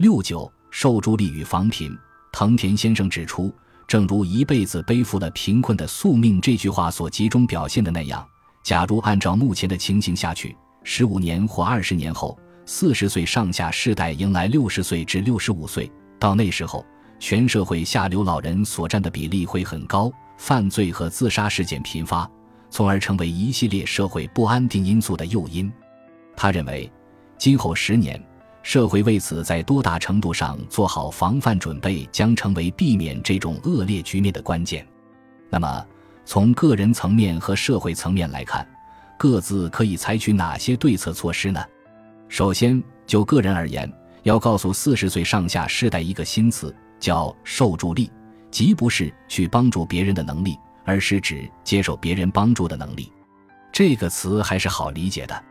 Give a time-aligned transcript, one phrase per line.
[0.00, 1.94] 六九受助力与防贫，
[2.32, 3.54] 藤田先生指出，
[3.86, 8.26] 正如一辈子背负了贫困的宿命这句话所集中表现的那样，
[8.64, 16.82] 假如按照目前的情形下去，十五年或二十年后，四十岁上下世代迎来六十岁至六十五岁，到那时候，
[17.18, 22.26] 全社会下流老人所占的比例会很高，犯罪和自杀事件频发，
[22.70, 25.70] 从而成为一系列社会不安定因素的诱因。
[26.34, 26.90] 他认为，
[27.36, 28.18] 今后十年。
[28.62, 34.86] 社会为此在多大程度上做好防范准备，将成为避免这种恶劣局面的关键。
[35.48, 35.86] 那么，
[36.24, 38.66] 从个人层面和社会层面来看，
[39.18, 41.64] 各自可以采取哪些对策措施呢？
[42.28, 43.90] 首先，就个人而言，
[44.22, 48.10] 要告诉四十岁上下世代一个新词，叫受助力，
[48.50, 53.10] 即不是去帮助别人的能力，而是指接受别人帮助的能力。
[53.72, 55.44] 这个词还是好理解的。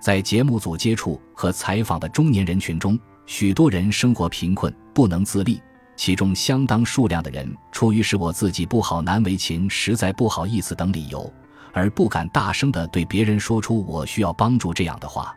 [0.00, 5.60] 在节目组接触和采访的中年人群中，许多人生活贫困，不能自立。
[5.96, 11.30] 其中相当数量的人出于是我自己不好、难为情、实在不好意思等理由，
[11.72, 15.36] 而不敢大声地对别人说出“我需要帮助”这样的话。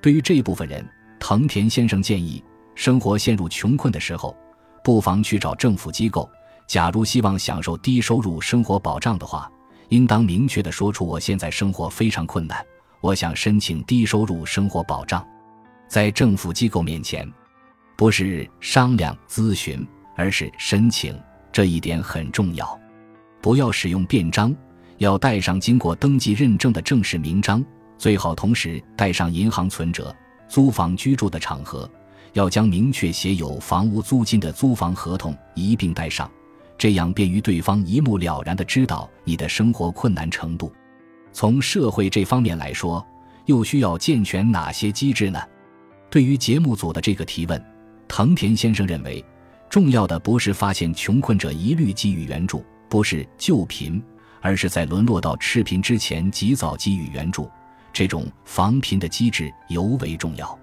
[0.00, 0.84] 对于这部分人，
[1.20, 2.42] 藤田先生建议，
[2.74, 4.36] 生活陷入穷困的时候，
[4.82, 6.28] 不妨去找政府机构。
[6.66, 9.48] 假如希望享受低收入生活保障的话，
[9.90, 12.60] 应当明确地说出：“我现在生活非常困难。”
[13.02, 15.26] 我想申请低收入生活保障，
[15.88, 17.28] 在政府机构面前，
[17.96, 19.84] 不是商量咨询，
[20.16, 22.80] 而是申请，这一点很重要。
[23.40, 24.54] 不要使用便章，
[24.98, 27.64] 要带上经过登记认证的正式名章，
[27.98, 30.14] 最好同时带上银行存折。
[30.48, 31.90] 租房居住的场合，
[32.34, 36.30] 要将明确写有房屋租金的租房合同一并带上，
[36.78, 40.72] 这样便于对方一目了然地知道你的生活困难程度。
[41.32, 43.04] 从社会这方面来说，
[43.46, 45.40] 又需要健全哪些机制呢？
[46.10, 47.64] 对于节目组的这个提问，
[48.06, 49.24] 藤田先生认为，
[49.70, 54.02] 重要的不是发现穷困者一律给予援助，不是救贫，
[54.42, 57.50] 而是在沦落到赤贫之前及早给予援助。
[57.92, 60.58] 这种防贫的机制尤为重要。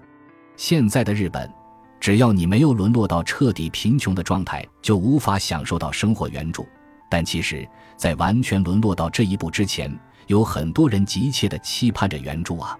[0.56, 1.52] 现在的日本，
[1.98, 6.66] 只要你没有沦落到彻底贫穷的状态，就无法享受到生活援助。
[7.08, 9.92] 但其实，在完全沦落到这一步之前，
[10.26, 12.76] 有很多人急切地期盼着援助啊！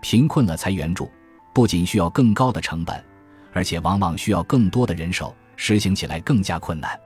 [0.00, 1.10] 贫困了才援助，
[1.52, 3.02] 不仅需要更高的成本，
[3.52, 6.98] 而且往往需要更多的人手，实行起来更加困难。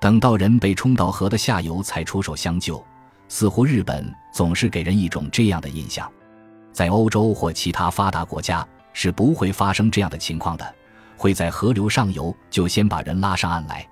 [0.00, 2.84] 等到人被冲到河的下游才出手相救，
[3.28, 6.10] 似乎日本总是给人一种这样的印象。
[6.72, 10.74] 在欧洲或其他发达国家是不会发生这样的情况的，
[11.16, 13.88] 会在河流上游就先把人拉上岸来，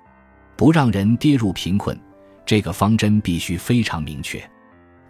[0.57, 1.97] 不让人跌入贫困。
[2.45, 4.43] 这个方针必须非常明确。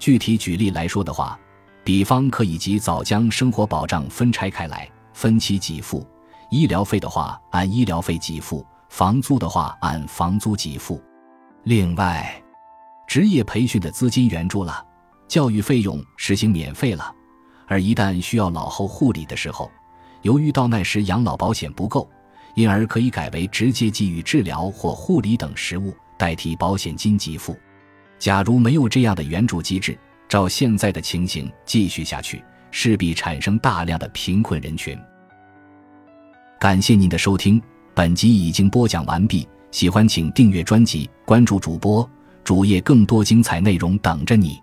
[0.01, 1.39] 具体举例来说的话，
[1.83, 6.03] 比方可以及早将生活保障分拆开来，分期给付；
[6.49, 10.99] 医疗费的话按医疗费给付，房租的话按房租给付。
[11.65, 12.33] 另外，
[13.07, 14.83] 职业培训的资金援助了，
[15.27, 17.13] 教育费用实行免费了。
[17.67, 19.69] 而一旦需要老后护理的时候，
[20.23, 22.09] 由于到那时养老保险不够，
[22.55, 27.55] 因而可以改为直接给予治疗或护理等实物代替保险金给付。
[28.21, 29.97] 假如没有这样的援助机制，
[30.29, 32.39] 照现在的情形继续下去，
[32.69, 34.95] 势必产生大量的贫困人群。
[36.59, 37.59] 感谢您的收听，
[37.95, 39.49] 本集已经播讲完毕。
[39.71, 42.07] 喜欢请订阅专辑，关注主播
[42.43, 44.60] 主页，更多精彩内容等着你。